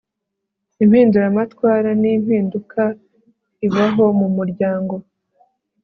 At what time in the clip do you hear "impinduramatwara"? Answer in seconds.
0.83-1.89